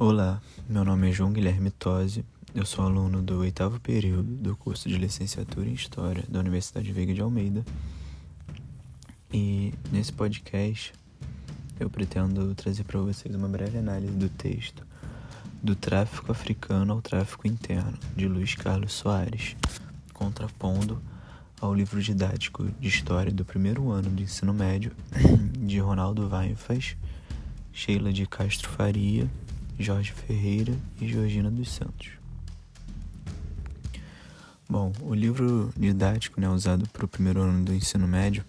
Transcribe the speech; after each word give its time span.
Olá, 0.00 0.40
meu 0.68 0.84
nome 0.84 1.10
é 1.10 1.12
João 1.12 1.32
Guilherme 1.32 1.72
Tosi, 1.72 2.24
eu 2.54 2.64
sou 2.64 2.84
aluno 2.84 3.20
do 3.20 3.40
oitavo 3.40 3.80
período 3.80 4.32
do 4.32 4.56
curso 4.56 4.88
de 4.88 4.96
licenciatura 4.96 5.68
em 5.68 5.72
História 5.72 6.22
da 6.28 6.38
Universidade 6.38 6.92
Veiga 6.92 7.12
de 7.12 7.20
Almeida. 7.20 7.64
E 9.32 9.74
nesse 9.90 10.12
podcast 10.12 10.92
eu 11.80 11.90
pretendo 11.90 12.54
trazer 12.54 12.84
para 12.84 13.00
vocês 13.00 13.34
uma 13.34 13.48
breve 13.48 13.76
análise 13.76 14.12
do 14.12 14.28
texto 14.28 14.86
Do 15.60 15.74
Tráfico 15.74 16.30
Africano 16.30 16.92
ao 16.92 17.02
Tráfico 17.02 17.48
Interno, 17.48 17.98
de 18.14 18.28
Luiz 18.28 18.54
Carlos 18.54 18.92
Soares, 18.92 19.56
contrapondo 20.14 21.02
ao 21.60 21.74
livro 21.74 22.00
didático 22.00 22.68
de 22.78 22.86
História 22.86 23.32
do 23.32 23.44
primeiro 23.44 23.90
ano 23.90 24.10
do 24.10 24.22
ensino 24.22 24.54
médio 24.54 24.92
de 25.58 25.80
Ronaldo 25.80 26.30
Weinfels, 26.32 26.96
Sheila 27.72 28.12
de 28.12 28.26
Castro 28.26 28.68
Faria, 28.68 29.28
Jorge 29.78 30.12
Ferreira 30.12 30.76
e 31.00 31.06
Georgina 31.06 31.50
dos 31.50 31.70
Santos. 31.70 32.10
Bom, 34.68 34.92
o 35.00 35.14
livro 35.14 35.72
didático 35.76 36.40
né, 36.40 36.48
usado 36.48 36.86
para 36.88 37.04
o 37.04 37.08
primeiro 37.08 37.40
ano 37.40 37.64
do 37.64 37.72
ensino 37.72 38.06
médio, 38.06 38.44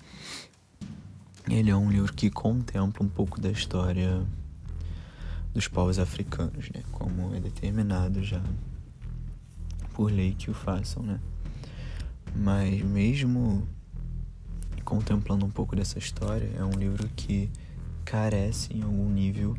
ele 1.48 1.70
é 1.70 1.76
um 1.76 1.90
livro 1.90 2.12
que 2.14 2.30
contempla 2.30 3.06
um 3.06 3.10
pouco 3.10 3.40
da 3.40 3.50
história 3.50 4.26
dos 5.54 5.68
povos 5.68 6.00
africanos, 6.00 6.70
né, 6.72 6.84
como 6.92 7.34
é 7.36 7.40
determinado 7.40 8.24
já 8.24 8.44
por 9.94 10.12
lei 10.12 10.34
que 10.34 10.50
o 10.50 10.54
façam, 10.54 11.04
né. 11.04 11.20
Mas 12.36 12.82
mesmo 12.82 13.68
contemplando 14.84 15.46
um 15.46 15.52
pouco 15.52 15.76
dessa 15.76 16.00
história, 16.00 16.50
é 16.58 16.64
um 16.64 16.72
livro 16.72 17.08
que 17.16 17.50
carece 18.04 18.74
em 18.74 18.82
algum 18.82 19.08
nível 19.08 19.56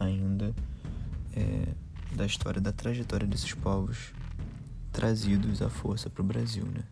ainda 0.00 0.52
é, 1.36 1.74
da 2.14 2.24
história 2.24 2.60
da 2.60 2.72
trajetória 2.72 3.26
desses 3.26 3.52
povos 3.54 4.12
trazidos 4.92 5.60
à 5.60 5.68
força 5.68 6.08
para 6.08 6.22
o 6.22 6.24
Brasil, 6.24 6.64
né? 6.64 6.84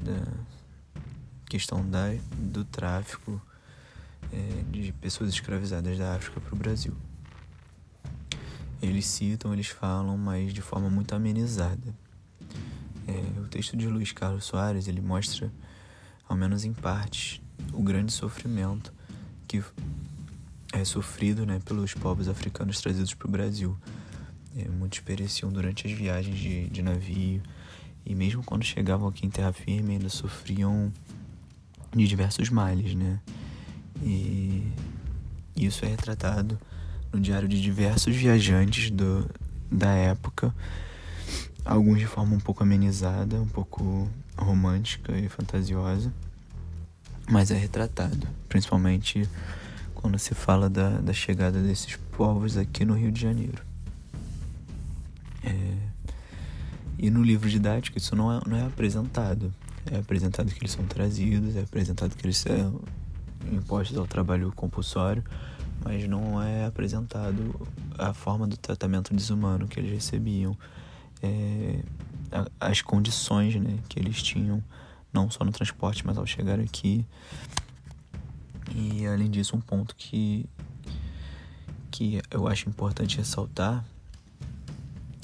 Da 0.00 0.32
questão 1.46 1.88
da, 1.88 2.14
do 2.36 2.64
tráfico 2.64 3.40
é, 4.32 4.64
de 4.70 4.92
pessoas 4.94 5.30
escravizadas 5.30 5.96
da 5.96 6.14
África 6.14 6.40
para 6.40 6.54
o 6.54 6.58
Brasil. 6.58 6.94
Eles 8.82 9.06
citam, 9.06 9.52
eles 9.52 9.68
falam, 9.68 10.18
mas 10.18 10.52
de 10.52 10.60
forma 10.60 10.90
muito 10.90 11.14
amenizada. 11.14 11.94
É, 13.06 13.40
o 13.40 13.46
texto 13.46 13.76
de 13.76 13.86
Luiz 13.86 14.12
Carlos 14.12 14.44
Soares 14.44 14.88
ele 14.88 15.00
mostra, 15.00 15.52
ao 16.28 16.36
menos 16.36 16.64
em 16.64 16.72
partes, 16.72 17.40
o 17.72 17.82
grande 17.82 18.12
sofrimento 18.12 18.92
que 19.46 19.62
é 20.80 20.84
sofrido 20.84 21.46
né, 21.46 21.60
pelos 21.64 21.94
povos 21.94 22.28
africanos 22.28 22.80
trazidos 22.80 23.14
para 23.14 23.28
o 23.28 23.30
Brasil. 23.30 23.76
É, 24.56 24.68
muitos 24.68 25.00
pereciam 25.00 25.50
durante 25.50 25.86
as 25.86 25.92
viagens 25.92 26.38
de, 26.38 26.68
de 26.68 26.82
navio 26.82 27.42
e 28.06 28.14
mesmo 28.14 28.42
quando 28.42 28.64
chegavam 28.64 29.08
aqui 29.08 29.26
em 29.26 29.30
terra 29.30 29.52
firme 29.52 29.94
ainda 29.94 30.08
sofriam 30.08 30.92
de 31.94 32.06
diversos 32.06 32.50
males, 32.50 32.94
né? 32.94 33.20
E 34.02 34.66
isso 35.56 35.84
é 35.84 35.88
retratado 35.88 36.58
no 37.12 37.20
diário 37.20 37.48
de 37.48 37.60
diversos 37.60 38.14
viajantes 38.14 38.90
do, 38.90 39.28
da 39.70 39.92
época 39.92 40.54
alguns 41.64 41.98
de 41.98 42.06
forma 42.06 42.36
um 42.36 42.40
pouco 42.40 42.62
amenizada, 42.62 43.40
um 43.40 43.48
pouco 43.48 44.08
romântica 44.36 45.16
e 45.16 45.28
fantasiosa, 45.28 46.12
mas 47.28 47.50
é 47.50 47.56
retratado, 47.56 48.28
principalmente 48.48 49.28
quando 50.04 50.18
se 50.18 50.34
fala 50.34 50.68
da, 50.68 50.90
da 50.98 51.14
chegada 51.14 51.62
desses 51.62 51.96
povos 51.96 52.58
aqui 52.58 52.84
no 52.84 52.92
Rio 52.92 53.10
de 53.10 53.22
Janeiro. 53.22 53.64
É, 55.42 55.76
e 56.98 57.08
no 57.08 57.22
livro 57.22 57.48
didático 57.48 57.96
isso 57.96 58.14
não 58.14 58.30
é, 58.30 58.38
não 58.46 58.54
é 58.54 58.66
apresentado. 58.66 59.50
É 59.90 59.96
apresentado 59.96 60.52
que 60.52 60.58
eles 60.58 60.72
são 60.72 60.84
trazidos, 60.84 61.56
é 61.56 61.62
apresentado 61.62 62.14
que 62.14 62.26
eles 62.26 62.36
são 62.36 62.82
impostos 63.50 63.96
ao 63.96 64.06
trabalho 64.06 64.52
compulsório, 64.54 65.24
mas 65.82 66.06
não 66.06 66.42
é 66.42 66.66
apresentado 66.66 67.66
a 67.96 68.12
forma 68.12 68.46
do 68.46 68.58
tratamento 68.58 69.14
desumano 69.14 69.66
que 69.66 69.80
eles 69.80 69.90
recebiam 69.90 70.54
é, 71.22 71.78
as 72.60 72.82
condições 72.82 73.54
né, 73.54 73.78
que 73.88 73.98
eles 73.98 74.22
tinham, 74.22 74.62
não 75.10 75.30
só 75.30 75.44
no 75.44 75.50
transporte, 75.50 76.06
mas 76.06 76.18
ao 76.18 76.26
chegar 76.26 76.60
aqui. 76.60 77.06
E 79.04 79.06
além 79.06 79.30
disso, 79.30 79.54
um 79.54 79.60
ponto 79.60 79.94
que, 79.94 80.46
que 81.90 82.22
eu 82.30 82.48
acho 82.48 82.70
importante 82.70 83.18
ressaltar 83.18 83.84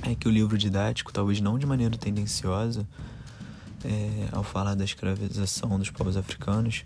é 0.02 0.14
que 0.14 0.28
o 0.28 0.30
livro 0.30 0.58
didático, 0.58 1.10
talvez 1.10 1.40
não 1.40 1.58
de 1.58 1.64
maneira 1.64 1.96
tendenciosa, 1.96 2.86
é, 3.82 4.28
ao 4.32 4.44
falar 4.44 4.74
da 4.74 4.84
escravização 4.84 5.78
dos 5.78 5.88
povos 5.88 6.18
africanos, 6.18 6.84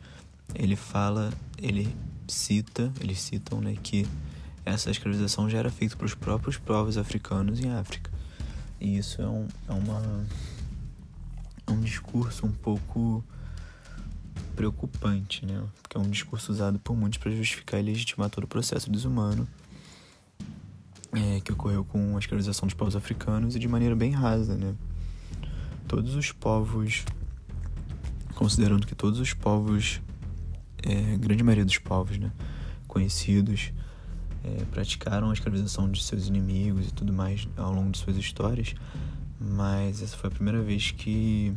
ele 0.54 0.77
fala, 0.77 1.33
ele 1.59 1.93
cita, 2.28 2.93
eles 3.00 3.21
citam 3.21 3.60
né, 3.60 3.77
que 3.83 4.06
essa 4.65 4.88
escravização 4.88 5.50
já 5.50 5.59
era 5.59 5.71
feita 5.71 5.97
para 5.97 6.06
os 6.06 6.15
próprios 6.15 6.56
povos 6.56 6.97
africanos 6.97 7.59
em 7.59 7.71
África. 7.71 8.09
E 8.81 8.99
isso 8.99 9.21
é, 9.21 9.27
um, 9.27 9.49
é 9.69 9.72
uma 9.72 10.25
é 11.66 11.72
um 11.72 11.81
discurso 11.81 12.47
um 12.47 12.53
pouco 12.53 13.25
preocupante, 14.54 15.44
né? 15.44 15.62
Porque 15.82 15.97
é 15.97 16.00
um 16.00 16.09
discurso 16.09 16.53
usado 16.53 16.78
por 16.78 16.97
muitos 16.97 17.19
para 17.19 17.31
justificar 17.31 17.81
e 17.81 17.82
legitimar 17.82 18.31
todo 18.31 18.44
o 18.44 18.48
processo 18.48 18.91
desumano 18.91 19.47
é, 21.15 21.41
que 21.41 21.53
ocorreu 21.53 21.84
com 21.84 22.16
a 22.16 22.19
escravização 22.19 22.66
dos 22.66 22.75
povos 22.75 22.97
africanos 22.97 23.54
e 23.54 23.59
de 23.59 23.69
maneira 23.69 23.94
bem 23.94 24.10
rasa, 24.10 24.56
né? 24.56 24.75
Todos 25.87 26.15
os 26.15 26.32
povos, 26.32 27.04
considerando 28.34 28.87
que 28.87 28.94
todos 28.94 29.20
os 29.20 29.32
povos, 29.32 30.00
é, 30.82 31.16
grande 31.16 31.42
maioria 31.42 31.65
dos 31.65 31.78
povos, 31.78 32.19
né, 32.19 32.32
conhecidos, 32.88 33.72
é, 34.42 34.65
praticaram 34.72 35.31
a 35.31 35.32
escravização 35.32 35.91
de 35.91 36.03
seus 36.03 36.26
inimigos 36.26 36.88
e 36.88 36.92
tudo 36.92 37.12
mais 37.12 37.47
ao 37.56 37.72
longo 37.72 37.91
de 37.91 37.98
suas 37.98 38.16
histórias, 38.16 38.75
mas 39.41 40.03
essa 40.03 40.16
foi 40.16 40.28
a 40.28 40.31
primeira 40.32 40.60
vez 40.62 40.91
que 40.91 41.54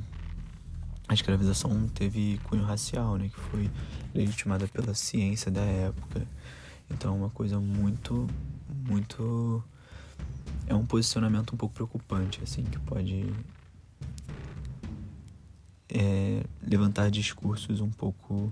a 1.08 1.14
escravização 1.14 1.88
teve 1.90 2.40
cunho 2.44 2.64
racial, 2.64 3.18
né, 3.18 3.30
que 3.30 3.40
foi 3.40 3.72
legitimada 4.14 4.68
pela 4.68 4.94
ciência 4.94 5.50
da 5.50 5.62
época. 5.62 6.28
Então, 6.90 7.14
é 7.14 7.18
uma 7.18 7.30
coisa 7.30 7.60
muito, 7.60 8.28
muito 8.88 9.64
é 10.68 10.76
um 10.76 10.86
posicionamento 10.86 11.54
um 11.54 11.58
pouco 11.58 11.74
preocupante, 11.74 12.42
assim, 12.44 12.64
que 12.64 12.80
pode 12.80 13.34
é, 15.90 16.44
levantar 16.62 17.10
discursos 17.10 17.80
um 17.80 17.90
pouco 17.90 18.50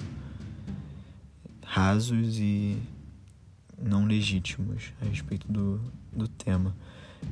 rasos 1.63 2.39
e 2.39 2.81
não 3.77 4.05
legítimos 4.05 4.93
a 5.01 5.05
respeito 5.05 5.51
do, 5.51 5.81
do 6.11 6.27
tema. 6.27 6.75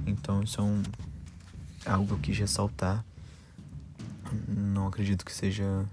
Então 0.06 0.44
isso 0.44 0.59
é 0.59 0.63
um, 0.63 0.83
algo 1.85 2.07
que 2.07 2.13
eu 2.13 2.19
quis 2.19 2.38
ressaltar. 2.38 3.06
Não 4.47 4.88
acredito 4.88 5.25
que 5.25 5.33
seja 5.33 5.85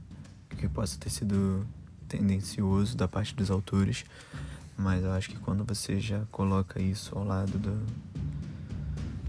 que 0.57 0.69
possa 0.69 0.99
ter 0.99 1.11
sido 1.11 1.67
tendencioso 2.09 2.97
da 2.97 3.07
parte 3.07 3.35
dos 3.35 3.51
autores, 3.51 4.05
mas 4.77 5.05
eu 5.05 5.13
acho 5.13 5.31
que 5.31 5.39
quando 5.39 5.65
você 5.65 6.01
já 6.01 6.23
coloca 6.31 6.81
isso 6.81 7.17
ao 7.17 7.25
lado 7.25 7.59
do, 7.59 7.87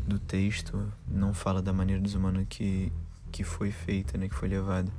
do 0.07 0.19
texto, 0.19 0.91
não 1.07 1.33
fala 1.33 1.61
da 1.61 1.72
maneira 1.72 2.01
desumana 2.01 2.45
que, 2.45 2.91
que 3.31 3.44
foi 3.44 3.72
feita, 3.72 4.17
né, 4.17 4.27
que 4.27 4.35
foi 4.35 4.49
levado 4.49 4.91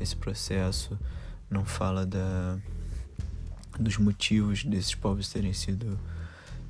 esse 0.00 0.14
processo, 0.14 0.98
não 1.50 1.64
fala 1.64 2.04
da 2.04 2.58
dos 3.78 3.96
motivos 3.96 4.64
desses 4.64 4.94
povos 4.94 5.28
terem 5.28 5.54
sido 5.54 5.98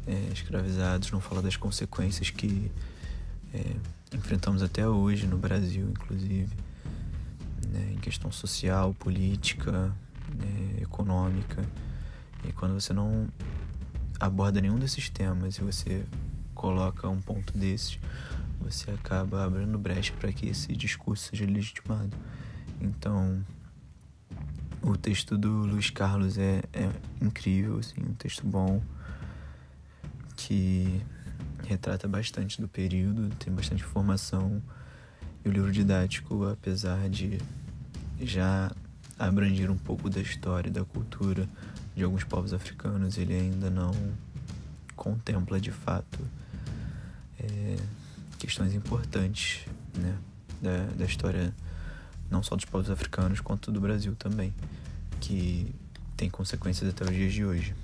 é, 0.06 0.32
escravizados, 0.32 1.10
não 1.10 1.20
fala 1.20 1.42
das 1.42 1.56
consequências 1.56 2.30
que 2.30 2.70
é, 3.52 4.16
enfrentamos 4.16 4.62
até 4.62 4.86
hoje 4.86 5.26
no 5.26 5.36
Brasil, 5.36 5.90
inclusive, 5.90 6.48
né, 7.72 7.92
em 7.92 7.98
questão 7.98 8.30
social, 8.30 8.94
política, 8.94 9.92
é, 10.40 10.82
econômica. 10.82 11.64
E 12.44 12.52
quando 12.52 12.74
você 12.74 12.92
não 12.92 13.28
aborda 14.20 14.60
nenhum 14.60 14.78
desses 14.78 15.08
temas 15.08 15.56
e 15.56 15.62
você 15.62 16.04
coloca 16.54 17.08
um 17.08 17.20
ponto 17.20 17.56
desses, 17.56 17.98
você 18.60 18.90
acaba 18.90 19.44
abrindo 19.44 19.78
brecha 19.78 20.12
para 20.18 20.32
que 20.32 20.46
esse 20.48 20.74
discurso 20.76 21.30
seja 21.30 21.44
legitimado. 21.44 22.16
Então, 22.80 23.44
o 24.82 24.96
texto 24.96 25.38
do 25.38 25.48
Luiz 25.66 25.90
Carlos 25.90 26.38
é, 26.38 26.62
é 26.72 26.90
incrível, 27.20 27.78
assim, 27.78 28.00
um 28.00 28.14
texto 28.14 28.46
bom 28.46 28.82
que 30.36 31.00
retrata 31.66 32.08
bastante 32.08 32.60
do 32.60 32.68
período, 32.68 33.28
tem 33.36 33.52
bastante 33.52 33.82
informação. 33.82 34.62
E 35.44 35.48
o 35.48 35.52
livro 35.52 35.72
didático, 35.72 36.44
apesar 36.48 37.08
de 37.08 37.38
já 38.26 38.70
abranger 39.18 39.70
um 39.70 39.76
pouco 39.76 40.08
da 40.08 40.20
história 40.20 40.68
e 40.68 40.72
da 40.72 40.84
cultura 40.84 41.48
de 41.94 42.02
alguns 42.02 42.24
povos 42.24 42.52
africanos, 42.52 43.18
ele 43.18 43.34
ainda 43.34 43.70
não 43.70 43.92
contempla 44.96 45.60
de 45.60 45.70
fato 45.70 46.18
é, 47.38 47.76
questões 48.38 48.74
importantes 48.74 49.66
né, 49.96 50.16
da, 50.60 50.86
da 50.96 51.04
história 51.04 51.54
não 52.30 52.42
só 52.42 52.56
dos 52.56 52.64
povos 52.64 52.90
africanos 52.90 53.40
quanto 53.40 53.70
do 53.70 53.80
Brasil 53.80 54.16
também, 54.16 54.54
que 55.20 55.74
tem 56.16 56.30
consequências 56.30 56.88
até 56.88 57.04
os 57.04 57.10
dias 57.10 57.32
de 57.32 57.44
hoje. 57.44 57.74